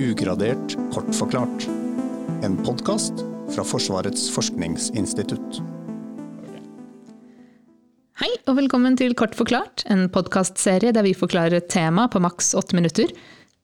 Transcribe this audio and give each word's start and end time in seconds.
Ugradert 0.00 0.76
kort 0.94 1.10
forklart. 1.12 1.66
En 2.42 2.54
podkast 2.64 3.18
fra 3.52 3.64
Forsvarets 3.68 4.30
forskningsinstitutt. 4.32 5.58
Hei 8.22 8.30
og 8.48 8.56
velkommen 8.56 8.96
til 8.96 9.12
Kort 9.18 9.36
forklart, 9.36 9.84
en 9.92 10.06
podkastserie 10.08 10.94
der 10.96 11.04
vi 11.04 11.12
forklarer 11.12 11.58
et 11.58 11.68
tema 11.68 12.06
på 12.08 12.22
maks 12.24 12.54
åtte 12.56 12.78
minutter. 12.78 13.12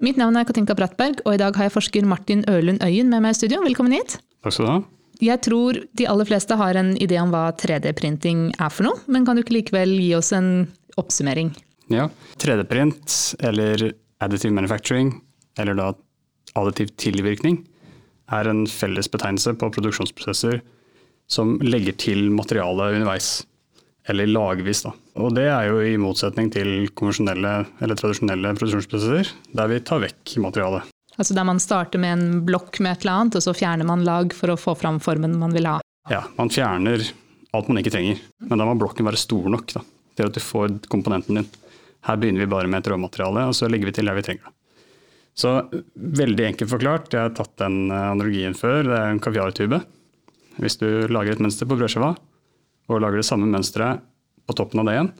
Mitt 0.04 0.20
navn 0.20 0.36
er 0.36 0.44
Katinka 0.44 0.76
Brattberg, 0.76 1.24
og 1.24 1.38
i 1.38 1.40
dag 1.40 1.56
har 1.56 1.70
jeg 1.70 1.76
forsker 1.78 2.04
Martin 2.04 2.44
Ørlund 2.52 2.84
Øyen 2.84 3.08
med 3.08 3.24
meg 3.24 3.32
i 3.32 3.40
studio. 3.40 3.64
Velkommen 3.64 3.96
hit. 3.96 4.18
Takk 4.44 4.58
skal 4.58 4.68
du 4.68 4.72
ha. 4.74 4.78
Jeg 5.24 5.40
tror 5.48 5.82
de 5.96 6.12
aller 6.12 6.28
fleste 6.28 6.60
har 6.60 6.76
en 6.76 6.98
idé 7.00 7.16
om 7.22 7.32
hva 7.32 7.46
3D-printing 7.56 8.50
er 8.60 8.68
for 8.68 8.90
noe, 8.90 9.00
men 9.08 9.24
kan 9.24 9.40
du 9.40 9.46
ikke 9.46 9.56
likevel 9.62 9.96
gi 10.04 10.12
oss 10.20 10.34
en 10.36 10.66
oppsummering? 11.00 11.56
Ja, 11.88 12.10
3D-print, 12.36 13.22
eller 13.40 13.94
additive 14.20 14.52
manufacturing, 14.52 15.22
eller 15.56 15.80
da 15.80 15.94
additiv 16.56 16.92
tilvirkning, 17.00 17.60
er 18.32 18.48
en 18.50 18.64
felles 18.70 19.08
betegnelse 19.10 19.54
på 19.58 19.70
produksjonsprosesser 19.74 20.60
som 21.30 21.56
legger 21.62 21.96
til 21.98 22.28
materialet 22.34 22.98
underveis, 22.98 23.30
eller 24.10 24.30
lagvis. 24.30 24.84
Da. 24.86 24.92
Og 25.18 25.34
det 25.34 25.46
er 25.50 25.70
jo 25.70 25.80
i 25.82 25.96
motsetning 26.00 26.50
til 26.54 26.88
konvensjonelle 26.98 27.54
eller 27.82 27.98
tradisjonelle 27.98 28.54
produksjonsprosesser, 28.58 29.32
der 29.58 29.72
vi 29.72 29.82
tar 29.86 30.02
vekk 30.04 30.36
materialet. 30.42 30.92
Altså 31.16 31.34
der 31.34 31.46
man 31.48 31.60
starter 31.62 32.00
med 32.00 32.12
en 32.12 32.40
blokk 32.46 32.78
med 32.84 32.92
et 32.92 33.06
eller 33.06 33.22
annet, 33.22 33.38
og 33.38 33.46
så 33.46 33.54
fjerner 33.56 33.88
man 33.88 34.04
lag 34.06 34.34
for 34.36 34.52
å 34.52 34.58
få 34.60 34.76
fram 34.78 35.00
formen 35.02 35.38
man 35.40 35.54
vil 35.56 35.68
ha. 35.70 35.78
Ja, 36.12 36.26
man 36.36 36.52
fjerner 36.52 37.02
alt 37.56 37.70
man 37.70 37.80
ikke 37.80 37.94
trenger, 37.94 38.20
men 38.44 38.60
da 38.60 38.66
må 38.68 38.76
blokken 38.78 39.06
være 39.08 39.20
stor 39.20 39.48
nok 39.50 39.72
da, 39.78 39.82
til 40.18 40.28
at 40.28 40.36
du 40.36 40.42
får 40.44 40.76
komponenten 40.92 41.40
din. 41.40 41.48
Her 42.06 42.20
begynner 42.20 42.44
vi 42.44 42.52
bare 42.52 42.70
med 42.70 42.84
et 42.84 42.92
råmateriale, 42.92 43.48
og 43.48 43.56
så 43.56 43.70
legger 43.70 43.88
vi 43.88 43.96
til 43.96 44.06
det 44.06 44.14
vi 44.18 44.26
trenger 44.28 44.44
det. 44.44 44.55
Så 45.36 45.52
veldig 45.94 46.46
enkelt 46.46 46.70
forklart, 46.70 47.12
jeg 47.12 47.28
har 47.28 47.34
tatt 47.36 47.52
den 47.60 47.90
analogien 47.92 48.56
før, 48.56 48.86
det 48.88 48.96
er 48.96 49.12
en 49.12 49.20
kaviartube. 49.20 49.82
Hvis 50.62 50.78
du 50.80 50.88
lager 51.12 51.36
et 51.36 51.42
mønster 51.44 51.68
på 51.68 51.76
brødskiva, 51.76 52.14
og 52.86 53.02
lager 53.02 53.20
det 53.20 53.28
samme 53.28 53.48
mønsteret 53.50 54.04
på 54.46 54.56
toppen 54.56 54.80
av 54.80 54.88
det 54.88 54.94
igjen, 54.96 55.10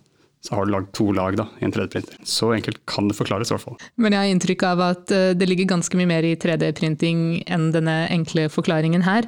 så 0.47 0.55
har 0.55 0.67
du 0.67 0.73
lagd 0.73 0.93
to 0.95 1.09
lag 1.17 1.37
da, 1.39 1.49
i 1.59 1.67
en 1.67 1.75
3D-printer. 1.75 2.21
Så 2.29 2.53
enkelt 2.55 2.79
kan 2.89 3.09
det 3.11 3.17
forklares. 3.19 3.51
i 3.51 3.57
hvert 3.57 3.65
fall. 3.65 3.79
Men 3.99 4.15
jeg 4.15 4.23
har 4.23 4.33
inntrykk 4.35 4.63
av 4.69 4.83
at 4.85 5.15
eh, 5.15 5.33
det 5.35 5.49
ligger 5.49 5.73
ganske 5.75 5.99
mye 5.99 6.11
mer 6.11 6.27
i 6.29 6.37
3D-printing 6.39 7.43
enn 7.51 7.73
denne 7.75 7.97
enkle 8.15 8.47
forklaringen 8.53 9.03
her. 9.07 9.27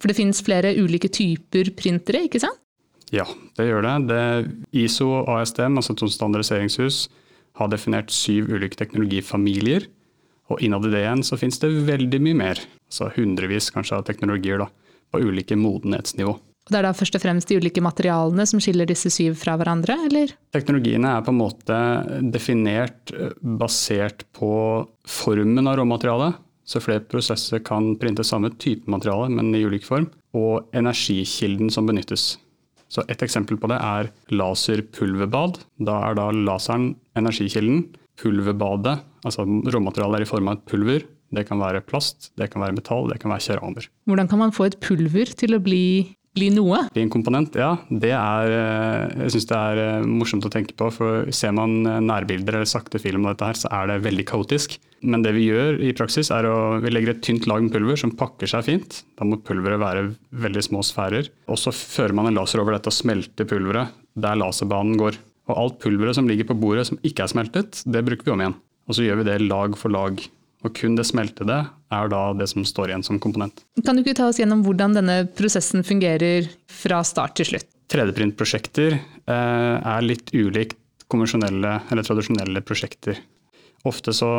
For 0.00 0.10
det 0.10 0.18
finnes 0.18 0.42
flere 0.42 0.72
ulike 0.80 1.10
typer 1.12 1.70
printere, 1.78 2.24
ikke 2.26 2.42
sant? 2.42 2.58
Ja, 3.14 3.26
det 3.58 3.66
gjør 3.66 3.86
det. 3.86 3.94
det 4.10 4.82
ISO 4.84 5.08
og 5.20 5.30
ASTM, 5.40 5.78
altså 5.78 5.96
to 5.98 6.08
standardiseringshus, 6.10 7.08
har 7.58 7.70
definert 7.70 8.12
syv 8.14 8.50
ulike 8.54 8.78
teknologifamilier. 8.78 9.86
Og 10.50 10.62
innad 10.66 10.86
i 10.88 10.92
det 10.92 11.04
igjen 11.04 11.24
så 11.26 11.38
finnes 11.38 11.60
det 11.62 11.70
veldig 11.86 12.20
mye 12.26 12.38
mer, 12.42 12.60
altså 12.90 13.10
hundrevis 13.14 13.70
kanskje 13.74 14.00
av 14.00 14.06
teknologier 14.08 14.62
da, 14.62 14.66
på 15.10 15.22
ulike 15.22 15.58
modenhetsnivå. 15.58 16.34
Og 16.34 16.74
Det 16.74 16.78
er 16.78 16.86
da 16.86 16.92
først 16.94 17.16
og 17.16 17.22
fremst 17.22 17.50
de 17.50 17.56
ulike 17.58 17.82
materialene 17.82 18.44
som 18.46 18.60
skiller 18.62 18.86
disse 18.86 19.10
syv 19.14 19.38
fra 19.40 19.56
hverandre, 19.58 19.96
eller? 20.06 20.34
Teknologiene 20.54 21.16
er 21.16 21.24
på 21.26 21.32
en 21.32 21.40
måte 21.40 21.78
definert 22.34 23.14
basert 23.40 24.26
på 24.36 24.52
formen 25.08 25.70
av 25.70 25.80
råmaterialet. 25.80 26.38
Så 26.70 26.82
flere 26.84 27.02
prosesser 27.02 27.62
kan 27.66 27.96
printe 27.98 28.22
samme 28.22 28.52
type 28.62 28.90
materiale, 28.90 29.30
men 29.32 29.50
i 29.56 29.64
ulik 29.66 29.86
form. 29.88 30.06
Og 30.36 30.68
energikilden 30.76 31.72
som 31.74 31.88
benyttes. 31.88 32.36
Så 32.90 33.02
Et 33.08 33.22
eksempel 33.22 33.58
på 33.58 33.70
det 33.70 33.78
er 33.78 34.10
laserpulverbad. 34.30 35.58
Da 35.78 35.96
er 36.10 36.14
da 36.18 36.30
laseren 36.30 36.94
energikilden. 37.18 37.88
Pulverbadet, 38.20 39.00
altså 39.24 39.46
råmaterialet 39.48 40.20
er 40.20 40.26
i 40.26 40.30
form 40.30 40.50
av 40.50 40.58
et 40.58 40.68
pulver. 40.68 41.08
Det 41.30 41.46
kan 41.46 41.60
være 41.62 41.82
plast, 41.86 42.32
det 42.38 42.50
kan 42.50 42.62
være 42.64 42.74
metall, 42.76 43.06
det 43.10 43.20
kan 43.22 43.30
være 43.32 43.46
keramer. 43.46 43.86
Hvordan 44.10 44.30
kan 44.30 44.40
man 44.40 44.54
få 44.54 44.66
et 44.66 44.80
pulver 44.82 45.30
til 45.38 45.54
å 45.54 45.60
bli, 45.62 46.10
bli 46.34 46.48
noe? 46.52 46.82
Bli 46.90 47.04
en 47.06 47.12
komponent, 47.12 47.54
ja. 47.54 47.76
Det 47.86 48.10
er, 48.16 48.54
jeg 49.22 49.36
syns 49.36 49.46
det 49.52 49.60
er 49.60 50.08
morsomt 50.10 50.48
å 50.48 50.50
tenke 50.52 50.74
på. 50.74 50.90
For 50.96 51.30
ser 51.34 51.54
man 51.54 51.84
nærbilder 51.84 52.58
eller 52.58 52.70
sakte 52.70 52.98
film 53.02 53.28
av 53.28 53.36
dette 53.36 53.52
her, 53.52 53.60
så 53.62 53.70
er 53.78 53.92
det 53.92 54.00
veldig 54.08 54.26
kaotisk. 54.32 54.74
Men 55.06 55.22
det 55.24 55.32
vi 55.38 55.46
gjør 55.46 55.78
i 55.86 55.94
praksis, 55.96 56.32
er 56.34 56.50
å 56.50 56.58
vi 56.82 56.90
legger 56.92 57.14
et 57.14 57.22
tynt 57.24 57.46
lag 57.48 57.62
med 57.62 57.72
pulver 57.72 58.02
som 58.02 58.12
pakker 58.18 58.50
seg 58.50 58.66
fint. 58.66 59.00
Da 59.16 59.24
må 59.24 59.38
pulveret 59.38 59.80
være 59.80 60.08
veldig 60.44 60.66
små 60.66 60.82
sfærer. 60.84 61.30
Og 61.46 61.62
så 61.62 61.72
fører 61.72 62.18
man 62.18 62.28
en 62.28 62.42
laser 62.42 62.60
over 62.60 62.76
dette 62.76 62.90
og 62.90 62.98
smelter 62.98 63.48
pulveret 63.48 63.94
der 64.20 64.34
laserbanen 64.36 64.98
går. 64.98 65.16
Og 65.50 65.56
alt 65.58 65.80
pulveret 65.82 66.18
som 66.18 66.28
ligger 66.30 66.46
på 66.50 66.58
bordet 66.58 66.86
som 66.90 67.00
ikke 67.06 67.24
er 67.24 67.32
smeltet, 67.32 67.82
det 67.86 68.04
bruker 68.06 68.28
vi 68.28 68.34
om 68.34 68.44
igjen. 68.44 68.58
Og 68.86 68.96
så 68.96 69.06
gjør 69.06 69.20
vi 69.20 69.26
det 69.30 69.40
lag 69.44 69.74
for 69.78 69.92
lag. 69.92 70.22
Og 70.60 70.74
kun 70.76 70.96
det 70.98 71.06
smeltede 71.08 71.58
er 71.90 72.10
da 72.12 72.22
det 72.36 72.50
som 72.50 72.66
står 72.68 72.92
igjen 72.92 73.04
som 73.06 73.20
komponent. 73.22 73.62
Kan 73.82 73.96
du 73.96 74.04
ikke 74.04 74.18
ta 74.18 74.28
oss 74.28 74.40
gjennom 74.40 74.62
hvordan 74.66 74.96
denne 74.98 75.22
prosessen 75.36 75.86
fungerer 75.86 76.50
fra 76.68 77.00
start 77.06 77.38
til 77.40 77.48
slutt? 77.52 77.70
3D-printprosjekter 77.90 78.94
eh, 78.94 79.76
er 79.80 80.04
litt 80.06 80.30
ulikt 80.36 80.76
konvensjonelle 81.10 81.80
eller 81.90 82.06
tradisjonelle 82.06 82.62
prosjekter. 82.62 83.18
Ofte 83.88 84.14
så 84.14 84.30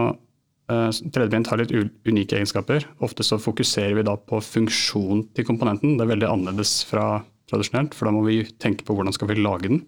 3D-print 0.72 1.50
har 1.52 1.60
litt 1.60 1.74
unike 2.08 2.38
egenskaper. 2.38 2.86
Ofte 3.04 3.26
så 3.28 3.40
fokuserer 3.42 3.98
vi 3.98 4.06
da 4.08 4.16
på 4.16 4.40
funksjon 4.46 5.26
til 5.36 5.48
komponenten. 5.48 5.98
Det 5.98 6.06
er 6.06 6.14
veldig 6.14 6.30
annerledes 6.30 6.82
fra 6.88 7.24
tradisjonelt, 7.52 7.96
for 7.98 8.08
da 8.08 8.16
må 8.16 8.24
vi 8.28 8.44
tenke 8.62 8.86
på 8.88 8.96
hvordan 8.96 9.16
skal 9.16 9.32
vi 9.32 9.42
lage 9.42 9.68
den. 9.68 9.82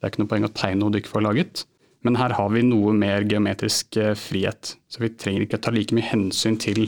Det 0.00 0.06
er 0.06 0.14
ikke 0.14 0.22
noe 0.22 0.30
poeng 0.32 0.48
å 0.48 0.54
tegne 0.56 0.80
noe 0.80 0.94
du 0.94 0.98
ikke 1.00 1.12
får 1.12 1.26
laget. 1.26 1.64
Men 2.06 2.16
her 2.16 2.32
har 2.32 2.48
vi 2.54 2.62
noe 2.64 2.94
mer 2.96 3.26
geometrisk 3.28 3.98
frihet. 4.16 4.74
Så 4.88 5.02
vi 5.02 5.12
trenger 5.12 5.44
ikke 5.44 5.60
ta 5.60 5.72
like 5.74 5.92
mye 5.96 6.08
hensyn 6.08 6.56
til 6.60 6.86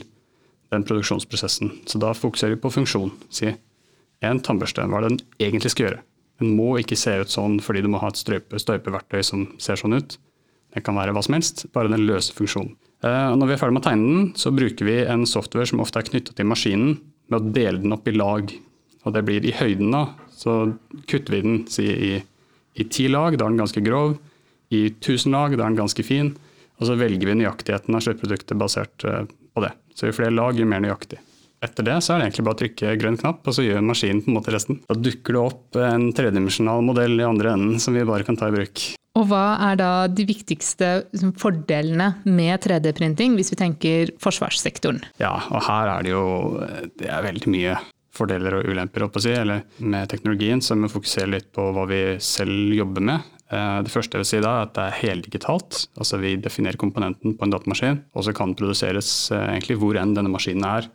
den 0.73 0.87
produksjonsprosessen. 0.89 1.75
Så 1.84 2.00
da 2.00 2.15
fokuserer 2.17 2.56
vi 2.56 2.62
på 2.62 2.73
funksjon. 2.73 3.12
Si 3.28 3.50
en 4.25 4.41
tannbørste, 4.41 4.87
hva 4.89 5.03
er 5.03 5.05
det 5.05 5.11
den 5.12 5.49
egentlig 5.49 5.75
skal 5.75 5.87
gjøre? 5.89 6.03
Den 6.41 6.55
må 6.56 6.71
ikke 6.81 6.97
se 6.97 7.19
ut 7.21 7.33
sånn 7.33 7.59
fordi 7.62 7.83
du 7.84 7.91
må 7.93 8.00
ha 8.00 8.09
et 8.09 8.21
støype, 8.21 8.56
støypeverktøy 8.59 9.21
som 9.27 9.44
ser 9.61 9.77
sånn 9.77 9.99
ut. 9.99 10.17
Det 10.73 10.81
kan 10.87 10.97
være 10.97 11.12
hva 11.12 11.21
som 11.27 11.37
helst, 11.37 11.67
bare 11.77 11.93
den 11.93 12.06
løse 12.09 12.33
funksjonen. 12.33 12.73
Og 13.05 13.37
når 13.37 13.50
vi 13.50 13.55
er 13.56 13.61
ferdig 13.61 13.77
med 13.77 13.83
å 13.83 13.89
tegne 13.91 14.09
den, 14.09 14.27
så 14.39 14.53
bruker 14.55 14.87
vi 14.89 15.00
en 15.05 15.27
software 15.29 15.69
som 15.69 15.83
ofte 15.83 16.00
er 16.00 16.06
knyttet 16.06 16.39
til 16.39 16.49
maskinen, 16.49 17.00
med 17.29 17.39
å 17.39 17.53
dele 17.55 17.83
den 17.83 17.94
opp 17.94 18.09
i 18.09 18.15
lag. 18.15 18.53
Og 19.03 19.15
det 19.15 19.25
blir 19.27 19.44
i 19.44 19.55
høyden, 19.59 19.91
da. 19.93 20.06
Så 20.33 20.55
kutter 21.11 21.34
vi 21.34 21.41
den 21.44 21.59
si, 21.71 21.84
i, 21.91 22.12
i 22.75 22.87
ti 22.88 23.09
lag, 23.12 23.37
da 23.37 23.47
er 23.47 23.53
den 23.53 23.60
ganske 23.60 23.83
grov. 23.84 24.16
I 24.72 24.87
tusen 25.05 25.34
lag, 25.37 25.53
da 25.56 25.66
er 25.66 25.75
den 25.75 25.83
ganske 25.83 26.05
fin. 26.06 26.33
Og 26.81 26.88
så 26.88 26.97
velger 26.99 27.28
vi 27.28 27.37
nøyaktigheten 27.43 27.94
av 27.94 28.05
sluttproduktet 28.05 28.59
basert 28.59 29.05
på 29.05 29.65
det. 29.65 29.75
Så 29.94 30.09
jo 30.09 30.16
flere 30.16 30.34
lag, 30.34 30.56
jo 30.56 30.69
mer 30.69 30.82
nøyaktig. 30.82 31.21
Etter 31.62 31.87
det 31.87 32.00
så 32.03 32.15
er 32.15 32.19
det 32.19 32.25
egentlig 32.27 32.47
bare 32.49 32.56
å 32.56 32.61
trykke 32.62 32.97
grønn 32.99 33.19
knapp, 33.21 33.44
og 33.47 33.55
så 33.55 33.62
gjør 33.62 33.84
maskinen 33.87 34.25
på 34.25 34.32
en 34.32 34.38
måte 34.41 34.55
resten. 34.55 34.81
Da 34.88 34.97
dukker 34.99 35.37
det 35.37 35.43
opp 35.44 35.78
en 35.78 36.09
tredimensjonal 36.16 36.82
modell 36.82 37.15
i 37.21 37.28
andre 37.28 37.55
enden 37.55 37.78
som 37.82 37.94
vi 37.94 38.03
bare 38.09 38.27
kan 38.27 38.38
ta 38.41 38.49
i 38.50 38.56
bruk. 38.56 38.82
Og 39.21 39.27
hva 39.28 39.44
er 39.69 39.77
da 39.77 39.91
de 40.09 40.25
viktigste 40.27 40.88
fordelene 41.38 42.09
med 42.25 42.65
3D-printing, 42.65 43.37
hvis 43.37 43.53
vi 43.53 43.59
tenker 43.61 44.12
forsvarssektoren? 44.25 45.03
Ja, 45.21 45.37
og 45.53 45.62
her 45.69 45.91
er 45.93 46.06
det 46.06 46.15
jo 46.15 46.25
det 46.99 47.11
er 47.12 47.27
veldig 47.28 47.53
mye 47.53 47.77
fordeler 48.12 48.59
og 48.59 48.69
ulemper 48.69 49.09
si, 49.21 49.33
eller 49.33 49.65
med 49.78 50.09
teknologien, 50.12 50.61
så 50.61 50.77
vi 50.77 50.89
fokuserer 50.89 51.03
fokusere 51.03 51.33
litt 51.33 51.53
på 51.55 51.69
hva 51.75 51.87
vi 51.89 52.03
selv 52.21 52.75
jobber 52.77 53.03
med. 53.03 53.21
Det 53.53 53.93
første 53.93 54.17
jeg 54.17 54.23
vil 54.23 54.31
si 54.31 54.41
da 54.41 54.55
er 54.56 54.67
at 54.67 54.75
det 54.77 54.84
er 54.87 54.99
heldigitalt. 55.03 55.89
altså 55.99 56.19
Vi 56.23 56.37
definerer 56.41 56.81
komponenten 56.81 57.37
på 57.37 57.45
en 57.45 57.53
datamaskin, 57.53 58.03
og 58.15 58.25
så 58.25 58.33
kan 58.33 58.53
den 58.53 58.56
produseres 58.56 59.31
egentlig 59.31 59.77
hvor 59.81 59.99
enn 60.00 60.15
denne 60.17 60.33
maskinen 60.33 60.65
er 60.65 60.89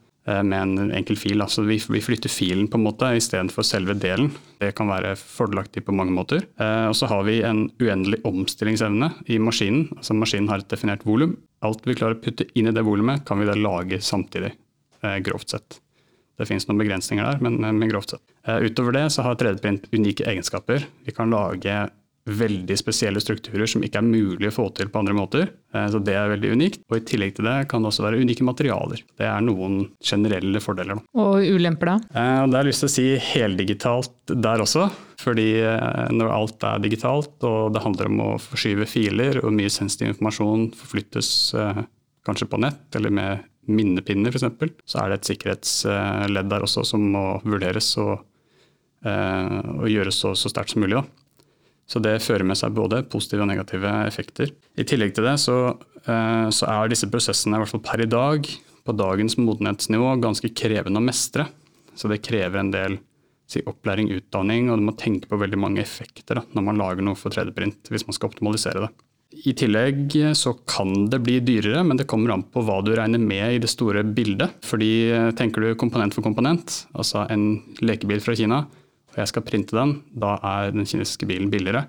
med 0.43 0.57
en 0.57 0.91
enkel 0.91 1.15
fil. 1.15 1.39
Altså 1.39 1.63
vi 1.63 1.77
flytter 1.79 2.29
filen 2.29 2.67
på 2.67 2.79
en 2.79 2.83
måte 2.87 3.13
istedenfor 3.15 3.63
selve 3.63 3.93
delen. 3.95 4.31
Det 4.59 4.73
kan 4.75 4.89
være 4.89 5.15
fordelaktig 5.21 5.85
på 5.85 5.95
mange 5.95 6.11
måter. 6.11 6.43
Og 6.57 6.97
så 6.97 7.07
har 7.07 7.23
vi 7.29 7.43
en 7.45 7.67
uendelig 7.79 8.23
omstillingsevne 8.27 9.13
i 9.29 9.37
maskinen. 9.39 9.87
Altså 9.95 10.17
Maskinen 10.17 10.49
har 10.49 10.65
et 10.65 10.71
definert 10.73 11.05
volum. 11.05 11.37
Alt 11.63 11.85
vi 11.85 11.95
klarer 11.95 12.17
å 12.17 12.23
putte 12.25 12.49
inn 12.57 12.67
i 12.67 12.73
det 12.75 12.83
volumet, 12.85 13.23
kan 13.25 13.39
vi 13.39 13.47
da 13.47 13.55
lage 13.55 14.01
samtidig, 14.03 14.51
grovt 15.23 15.53
sett. 15.53 15.79
Det 16.37 16.47
finnes 16.49 16.67
noen 16.69 16.81
begrensninger 16.81 17.25
der, 17.25 17.43
men, 17.43 17.59
men 17.61 17.89
grovt 17.89 18.13
sett. 18.13 18.25
Utover 18.45 18.93
det 18.93 19.07
så 19.15 19.25
har 19.25 19.39
3D-print 19.39 19.87
unike 19.95 20.27
egenskaper. 20.29 20.85
Vi 21.07 21.15
kan 21.15 21.33
lage 21.33 21.87
veldig 22.27 22.75
spesielle 22.75 23.21
strukturer 23.23 23.69
som 23.71 23.83
ikke 23.85 24.01
er 24.01 24.07
mulig 24.07 24.49
å 24.49 24.55
få 24.55 24.65
til 24.75 24.89
på 24.91 24.99
andre 24.99 25.15
måter. 25.15 25.51
Så 25.71 26.01
det 26.03 26.15
er 26.19 26.31
veldig 26.33 26.51
unikt. 26.59 26.81
Og 26.91 26.99
i 26.99 27.05
tillegg 27.07 27.37
til 27.37 27.47
det 27.47 27.55
kan 27.71 27.83
det 27.83 27.87
også 27.91 28.03
være 28.03 28.19
unike 28.19 28.43
materialer. 28.43 29.03
Det 29.15 29.27
er 29.29 29.45
noen 29.45 29.79
generelle 30.03 30.59
fordeler. 30.63 30.99
Da. 30.99 31.23
Og 31.23 31.47
ulemper, 31.55 31.93
da? 31.93 31.97
Det 32.11 32.57
har 32.57 32.65
jeg 32.65 32.69
lyst 32.69 32.83
til 32.83 32.91
å 32.91 32.95
si 32.97 33.07
heldigitalt 33.31 34.35
der 34.43 34.63
også. 34.65 34.89
Fordi 35.23 35.47
når 36.13 36.33
alt 36.35 36.67
er 36.67 36.83
digitalt 36.83 37.47
og 37.47 37.71
det 37.73 37.85
handler 37.85 38.11
om 38.11 38.25
å 38.25 38.31
forskyve 38.43 38.89
filer, 38.91 39.39
og 39.43 39.55
mye 39.55 39.71
sensitiv 39.71 40.11
informasjon 40.11 40.67
forflyttes 40.77 41.31
kanskje 42.27 42.49
på 42.51 42.59
nett 42.59 42.99
eller 42.99 43.13
med 43.13 43.47
minnepinner 43.67 44.33
f.eks., 44.33 44.73
så 44.87 45.03
er 45.03 45.11
det 45.11 45.19
et 45.19 45.29
sikkerhetsledd 45.33 46.51
der 46.51 46.65
også 46.65 46.85
som 46.87 47.03
må 47.13 47.25
vurderes 47.45 47.91
og, 48.01 48.19
og 49.05 49.87
gjøres 49.91 50.19
så, 50.23 50.33
så 50.39 50.51
sterkt 50.51 50.73
som 50.73 50.83
mulig. 50.83 50.99
Da. 50.99 51.27
Så 51.87 52.01
det 52.03 52.19
fører 52.19 52.43
med 52.47 52.59
seg 52.59 52.75
både 52.75 53.01
positive 53.07 53.45
og 53.45 53.49
negative 53.49 53.91
effekter. 54.09 54.51
I 54.75 54.85
tillegg 54.87 55.13
til 55.15 55.27
det 55.27 55.37
så, 55.39 55.57
eh, 56.03 56.47
så 56.51 56.67
er 56.67 56.91
disse 56.91 57.07
prosessene, 57.11 57.55
i 57.55 57.63
hvert 57.63 57.71
fall 57.71 57.85
per 57.85 58.03
i 58.03 58.09
dag, 58.11 58.49
på 58.87 58.95
dagens 58.95 59.37
modenhetsnivå 59.39 60.17
ganske 60.23 60.51
krevende 60.55 60.99
å 60.99 61.07
mestre. 61.07 61.47
Så 61.95 62.11
det 62.11 62.21
krever 62.27 62.59
en 62.59 62.73
del 62.75 62.99
si, 63.47 63.63
opplæring, 63.63 64.11
utdanning, 64.19 64.67
og 64.69 64.79
du 64.79 64.87
må 64.89 64.95
tenke 64.99 65.31
på 65.31 65.39
veldig 65.39 65.59
mange 65.59 65.81
effekter 65.81 66.41
da, 66.41 66.43
når 66.51 66.67
man 66.67 66.81
lager 66.83 67.07
noe 67.07 67.19
for 67.19 67.31
3D-print, 67.31 67.87
hvis 67.87 68.05
man 68.07 68.15
skal 68.15 68.33
optimalisere 68.33 68.83
det. 68.83 68.91
I 69.31 69.53
tillegg 69.59 70.13
så 70.39 70.53
kan 70.69 71.09
det 71.11 71.19
bli 71.25 71.39
dyrere, 71.43 71.83
men 71.83 71.99
det 71.99 72.07
kommer 72.07 72.31
an 72.33 72.45
på 72.47 72.63
hva 72.63 72.79
du 72.85 72.93
regner 72.95 73.19
med 73.19 73.57
i 73.57 73.59
det 73.63 73.69
store 73.71 74.05
bildet. 74.07 74.55
Fordi 74.65 74.91
eh, 75.11 75.31
tenker 75.37 75.63
du 75.63 75.73
komponent 75.79 76.15
for 76.15 76.25
komponent, 76.25 76.83
altså 76.97 77.25
en 77.33 77.49
lekebil 77.83 78.23
fra 78.23 78.37
Kina, 78.39 78.63
og 79.11 79.19
jeg 79.19 79.33
skal 79.33 79.45
printe 79.47 79.75
den, 79.75 79.97
da 80.15 80.37
er 80.39 80.73
den 80.75 80.87
kinesiske 80.87 81.27
bilen 81.29 81.51
billigere 81.53 81.87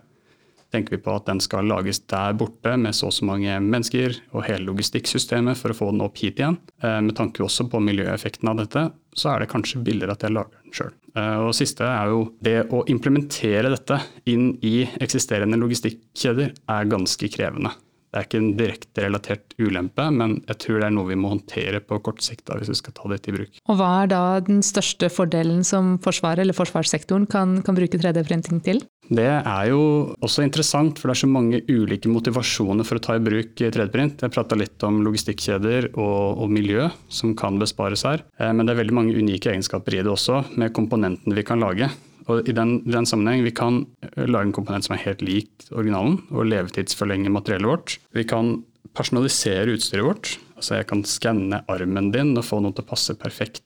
tenker 0.72 0.96
vi 0.96 1.02
på 1.02 1.14
at 1.16 1.28
den 1.28 1.40
skal 1.40 1.68
lages 1.68 2.00
der 2.10 2.36
borte 2.36 2.74
med 2.80 2.96
så 2.96 3.08
og 3.08 3.14
så 3.16 3.26
mange 3.28 3.54
mennesker 3.64 4.18
og 4.34 4.44
hele 4.48 4.68
logistikksystemet 4.68 5.58
for 5.58 5.72
å 5.72 5.78
få 5.78 5.90
den 5.92 6.04
opp 6.04 6.18
hit 6.20 6.40
igjen. 6.40 6.58
Eh, 6.82 7.00
med 7.04 7.16
tanke 7.16 7.44
også 7.44 7.68
på 7.72 7.80
miljøeffekten 7.84 8.50
av 8.50 8.60
dette, 8.60 8.88
så 9.16 9.32
er 9.32 9.44
det 9.44 9.52
kanskje 9.52 9.82
billigere 9.84 10.16
at 10.16 10.26
jeg 10.26 10.36
lager 10.36 10.60
den 10.60 10.76
sjøl. 10.76 10.92
Eh, 11.18 11.38
og 11.42 11.54
siste 11.56 11.86
er 11.86 12.12
jo 12.12 12.22
det 12.44 12.58
å 12.74 12.84
implementere 12.90 13.72
dette 13.72 14.00
inn 14.30 14.52
i 14.66 14.82
eksisterende 15.02 15.58
logistikkjeder 15.60 16.54
er 16.54 16.90
ganske 16.92 17.30
krevende. 17.32 17.74
Det 18.08 18.18
er 18.18 18.26
ikke 18.26 18.40
en 18.40 18.52
direkte 18.56 19.04
relatert 19.04 19.56
ulempe, 19.60 20.06
men 20.14 20.38
jeg 20.48 20.60
tror 20.64 20.80
det 20.80 20.88
er 20.88 20.94
noe 20.96 21.10
vi 21.10 21.18
må 21.20 21.32
håndtere 21.34 21.82
på 21.84 22.00
kort 22.04 22.22
sikt 22.24 22.46
da, 22.48 22.56
hvis 22.56 22.70
vi 22.72 22.78
skal 22.80 22.96
ta 22.96 23.10
dette 23.12 23.28
i 23.28 23.36
bruk. 23.36 23.58
Og 23.68 23.80
Hva 23.80 23.90
er 24.02 24.12
da 24.14 24.22
den 24.44 24.62
største 24.64 25.10
fordelen 25.12 25.60
som 25.66 25.96
Forsvaret 26.04 26.44
eller 26.44 26.56
forsvarssektoren 26.56 27.26
kan, 27.30 27.58
kan 27.66 27.76
bruke 27.76 28.00
3D-printing 28.00 28.62
til? 28.64 28.80
Det 29.08 29.28
er 29.28 29.68
jo 29.70 29.82
også 30.24 30.44
interessant, 30.44 30.98
for 30.98 31.08
det 31.08 31.16
er 31.16 31.22
så 31.22 31.30
mange 31.32 31.62
ulike 31.68 32.10
motivasjoner 32.12 32.84
for 32.84 33.00
å 33.00 33.04
ta 33.04 33.16
i 33.16 33.22
bruk 33.24 33.54
3D-print. 33.56 34.24
Jeg 34.24 34.34
prata 34.34 34.56
litt 34.58 34.84
om 34.84 35.00
logistikkjeder 35.04 35.92
og, 35.94 36.42
og, 36.42 36.48
miljø 36.52 36.90
som 37.12 37.32
kan 37.38 37.60
bespares 37.60 38.04
her. 38.08 38.24
Eh, 38.40 38.52
men 38.52 38.68
det 38.68 38.74
er 38.74 38.82
veldig 38.82 38.98
mange 39.00 39.16
unike 39.16 39.52
egenskaper 39.52 39.96
i 39.96 40.02
det 40.02 40.12
også, 40.12 40.42
med 40.60 40.74
komponentene 40.76 41.36
vi 41.36 41.46
kan 41.48 41.64
lage. 41.64 41.88
Og 42.28 42.48
i 42.48 42.54
den, 42.54 42.82
den, 42.84 43.06
sammenheng, 43.08 43.44
Vi 43.44 43.54
kan 43.56 43.86
lage 44.16 44.50
en 44.50 44.56
komponent 44.56 44.84
som 44.84 44.94
er 44.96 45.04
helt 45.06 45.22
lik 45.24 45.68
originalen, 45.72 46.20
og 46.30 46.48
levetidsforlenge 46.50 47.32
materiellet 47.32 47.68
vårt. 47.68 47.98
Vi 48.12 48.24
kan 48.28 48.62
personalisere 48.96 49.74
utstyret 49.74 50.04
vårt. 50.04 50.36
Altså 50.56 50.80
Jeg 50.80 50.88
kan 50.90 51.04
skanne 51.04 51.62
armen 51.68 52.12
din 52.12 52.36
og 52.36 52.44
få 52.44 52.60
noe 52.60 52.74
til 52.74 52.84
å 52.84 52.90
passe 52.90 53.16
perfekt 53.18 53.62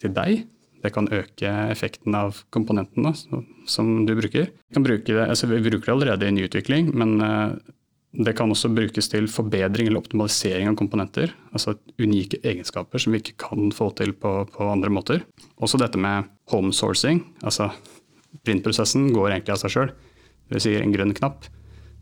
til 0.00 0.14
deg. 0.14 0.44
Det 0.84 0.92
kan 0.92 1.08
øke 1.08 1.48
effekten 1.72 2.14
av 2.14 2.42
komponenten 2.52 3.06
da, 3.06 3.14
som 3.66 4.04
du 4.04 4.12
bruker. 4.18 4.50
Vi, 4.68 4.82
bruke 4.84 5.08
det, 5.08 5.22
altså 5.24 5.48
vi 5.48 5.62
bruker 5.64 5.86
det 5.86 5.94
allerede 5.94 6.28
i 6.28 6.34
nyutvikling, 6.36 6.90
men 6.92 7.14
eh, 7.24 7.54
det 8.14 8.34
kan 8.36 8.52
også 8.52 8.68
brukes 8.76 9.08
til 9.08 9.26
forbedring 9.32 9.88
eller 9.88 10.02
optimalisering 10.04 10.68
av 10.68 10.76
komponenter. 10.78 11.32
Altså 11.56 11.78
unike 11.96 12.42
egenskaper 12.44 13.00
som 13.00 13.14
vi 13.14 13.22
ikke 13.22 13.38
kan 13.46 13.72
få 13.74 13.88
til 13.96 14.12
på, 14.12 14.36
på 14.52 14.68
andre 14.70 14.92
måter. 14.92 15.24
Også 15.56 15.80
dette 15.80 15.98
med 15.98 16.28
home 16.52 16.76
sourcing. 16.76 17.24
altså 17.42 17.72
printprosessen 18.42 19.10
går 19.14 19.30
egentlig 19.30 19.54
av 19.54 19.62
seg 19.62 19.74
sjøl. 19.74 19.94
Dvs. 20.50 20.66
Si 20.66 20.74
en 20.78 20.94
grønn 20.94 21.14
knapp. 21.16 21.46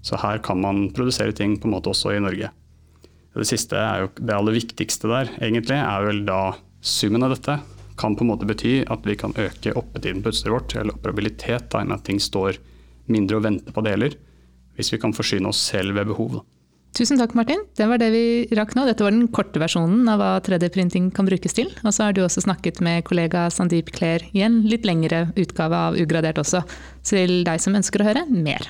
Så 0.02 0.18
her 0.18 0.40
kan 0.42 0.58
man 0.62 0.88
produsere 0.96 1.34
ting 1.36 1.58
på 1.60 1.68
en 1.68 1.76
måte 1.76 1.92
også 1.92 2.16
i 2.16 2.22
Norge. 2.22 2.50
Det 3.32 3.48
siste 3.48 3.78
er 3.78 4.02
jo 4.02 4.10
det 4.18 4.34
aller 4.34 4.56
viktigste 4.56 5.08
der, 5.08 5.30
egentlig, 5.40 5.78
er 5.78 6.04
vel 6.04 6.24
da 6.28 6.40
summen 6.84 7.24
av 7.24 7.32
dette 7.32 7.60
kan 8.02 8.16
på 8.16 8.24
en 8.24 8.32
måte 8.32 8.48
bety 8.48 8.80
at 8.90 9.04
vi 9.06 9.16
kan 9.18 9.34
øke 9.38 9.74
oppetiden 9.78 10.22
på 10.24 10.32
utstyret 10.32 10.54
vårt, 10.54 10.74
eller 10.76 10.96
operabilitet, 10.96 11.68
da, 11.72 11.84
med 11.84 12.00
at 12.00 12.06
ting 12.08 12.20
står 12.22 12.58
mindre 13.12 13.38
og 13.38 13.46
venter 13.46 13.74
på 13.74 13.84
deler. 13.86 14.16
Hvis 14.76 14.92
vi 14.94 15.00
kan 15.00 15.14
forsyne 15.14 15.50
oss 15.52 15.60
selv 15.70 15.96
ved 15.98 16.08
behov. 16.10 16.38
Da. 16.38 16.42
Tusen 16.92 17.16
takk, 17.16 17.32
Martin. 17.32 17.62
Det 17.72 17.86
var 17.88 17.96
det 18.02 18.10
vi 18.12 18.24
rakk 18.52 18.74
nå. 18.76 18.84
Dette 18.84 19.04
var 19.04 19.14
den 19.14 19.30
korte 19.32 19.60
versjonen 19.62 20.04
av 20.12 20.20
hva 20.20 20.32
3D-printing 20.44 21.08
kan 21.16 21.24
brukes 21.28 21.56
til. 21.56 21.70
Og 21.86 21.94
så 21.96 22.04
har 22.04 22.12
du 22.16 22.20
også 22.20 22.44
snakket 22.44 22.82
med 22.84 23.06
kollega 23.08 23.46
Sandeep 23.48 23.88
Claire 23.96 24.28
i 24.36 24.44
en 24.44 24.60
litt 24.68 24.84
lengre 24.84 25.24
utgave 25.40 25.80
av 25.88 25.96
Ugradert 25.96 26.42
også, 26.42 26.60
Så 27.02 27.16
til 27.16 27.42
deg 27.48 27.64
som 27.64 27.80
ønsker 27.80 28.04
å 28.04 28.10
høre 28.12 28.28
mer. 28.28 28.68